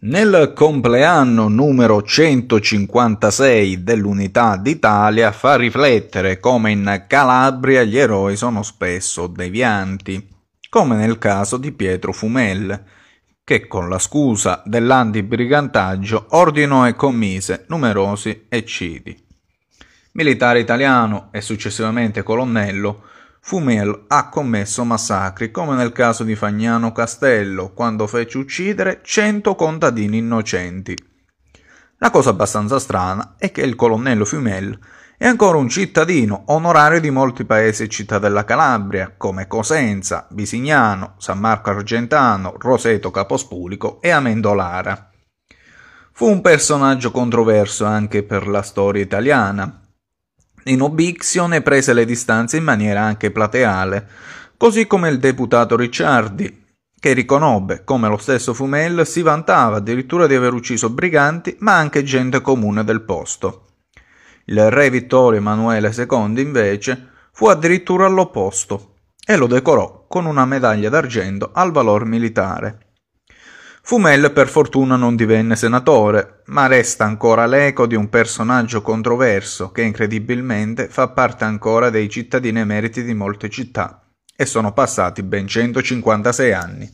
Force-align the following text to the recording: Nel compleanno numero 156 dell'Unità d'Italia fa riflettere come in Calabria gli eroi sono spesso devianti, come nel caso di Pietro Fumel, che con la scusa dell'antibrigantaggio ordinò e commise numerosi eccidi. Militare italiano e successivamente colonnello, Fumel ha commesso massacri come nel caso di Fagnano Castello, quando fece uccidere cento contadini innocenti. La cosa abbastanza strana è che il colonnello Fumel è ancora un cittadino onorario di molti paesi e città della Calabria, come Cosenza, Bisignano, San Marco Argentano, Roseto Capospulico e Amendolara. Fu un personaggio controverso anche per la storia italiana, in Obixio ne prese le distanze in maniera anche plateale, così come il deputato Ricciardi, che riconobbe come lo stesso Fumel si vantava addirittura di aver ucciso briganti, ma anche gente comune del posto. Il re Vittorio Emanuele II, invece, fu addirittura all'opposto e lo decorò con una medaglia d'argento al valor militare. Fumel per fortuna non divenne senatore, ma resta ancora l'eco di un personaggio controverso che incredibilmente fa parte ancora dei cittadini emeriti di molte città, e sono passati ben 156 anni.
Nel 0.00 0.52
compleanno 0.54 1.48
numero 1.48 2.04
156 2.04 3.82
dell'Unità 3.82 4.56
d'Italia 4.56 5.32
fa 5.32 5.56
riflettere 5.56 6.38
come 6.38 6.70
in 6.70 7.04
Calabria 7.08 7.82
gli 7.82 7.98
eroi 7.98 8.36
sono 8.36 8.62
spesso 8.62 9.26
devianti, 9.26 10.24
come 10.68 10.94
nel 10.94 11.18
caso 11.18 11.56
di 11.56 11.72
Pietro 11.72 12.12
Fumel, 12.12 12.80
che 13.42 13.66
con 13.66 13.88
la 13.88 13.98
scusa 13.98 14.62
dell'antibrigantaggio 14.64 16.26
ordinò 16.28 16.86
e 16.86 16.94
commise 16.94 17.64
numerosi 17.66 18.46
eccidi. 18.48 19.20
Militare 20.12 20.60
italiano 20.60 21.30
e 21.32 21.40
successivamente 21.40 22.22
colonnello, 22.22 23.02
Fumel 23.48 24.04
ha 24.08 24.28
commesso 24.28 24.84
massacri 24.84 25.50
come 25.50 25.74
nel 25.74 25.90
caso 25.90 26.22
di 26.22 26.34
Fagnano 26.34 26.92
Castello, 26.92 27.72
quando 27.72 28.06
fece 28.06 28.36
uccidere 28.36 29.00
cento 29.02 29.54
contadini 29.54 30.18
innocenti. 30.18 30.94
La 31.96 32.10
cosa 32.10 32.28
abbastanza 32.28 32.78
strana 32.78 33.36
è 33.38 33.50
che 33.50 33.62
il 33.62 33.74
colonnello 33.74 34.26
Fumel 34.26 34.78
è 35.16 35.26
ancora 35.26 35.56
un 35.56 35.70
cittadino 35.70 36.42
onorario 36.48 37.00
di 37.00 37.08
molti 37.08 37.46
paesi 37.46 37.84
e 37.84 37.88
città 37.88 38.18
della 38.18 38.44
Calabria, 38.44 39.14
come 39.16 39.46
Cosenza, 39.46 40.26
Bisignano, 40.28 41.14
San 41.16 41.38
Marco 41.38 41.70
Argentano, 41.70 42.54
Roseto 42.58 43.10
Capospulico 43.10 44.02
e 44.02 44.10
Amendolara. 44.10 45.08
Fu 46.12 46.26
un 46.26 46.42
personaggio 46.42 47.10
controverso 47.10 47.86
anche 47.86 48.24
per 48.24 48.46
la 48.46 48.60
storia 48.60 49.02
italiana, 49.02 49.87
in 50.68 50.82
Obixio 50.82 51.46
ne 51.46 51.62
prese 51.62 51.92
le 51.92 52.04
distanze 52.04 52.56
in 52.56 52.64
maniera 52.64 53.02
anche 53.02 53.30
plateale, 53.30 54.06
così 54.56 54.86
come 54.86 55.08
il 55.08 55.18
deputato 55.18 55.76
Ricciardi, 55.76 56.66
che 57.00 57.12
riconobbe 57.12 57.84
come 57.84 58.08
lo 58.08 58.16
stesso 58.16 58.54
Fumel 58.54 59.06
si 59.06 59.22
vantava 59.22 59.76
addirittura 59.76 60.26
di 60.26 60.34
aver 60.34 60.52
ucciso 60.52 60.90
briganti, 60.90 61.56
ma 61.60 61.76
anche 61.76 62.02
gente 62.02 62.40
comune 62.40 62.84
del 62.84 63.02
posto. 63.02 63.66
Il 64.46 64.70
re 64.70 64.90
Vittorio 64.90 65.38
Emanuele 65.38 65.92
II, 65.96 66.40
invece, 66.40 67.08
fu 67.32 67.46
addirittura 67.46 68.06
all'opposto 68.06 68.94
e 69.24 69.36
lo 69.36 69.46
decorò 69.46 70.06
con 70.08 70.24
una 70.24 70.44
medaglia 70.44 70.88
d'argento 70.88 71.50
al 71.52 71.70
valor 71.70 72.04
militare. 72.04 72.87
Fumel 73.88 74.32
per 74.32 74.48
fortuna 74.48 74.96
non 74.96 75.16
divenne 75.16 75.56
senatore, 75.56 76.42
ma 76.48 76.66
resta 76.66 77.04
ancora 77.04 77.46
l'eco 77.46 77.86
di 77.86 77.94
un 77.94 78.10
personaggio 78.10 78.82
controverso 78.82 79.72
che 79.72 79.80
incredibilmente 79.80 80.88
fa 80.88 81.08
parte 81.08 81.44
ancora 81.44 81.88
dei 81.88 82.10
cittadini 82.10 82.58
emeriti 82.58 83.02
di 83.02 83.14
molte 83.14 83.48
città, 83.48 84.02
e 84.36 84.44
sono 84.44 84.74
passati 84.74 85.22
ben 85.22 85.46
156 85.46 86.52
anni. 86.52 86.86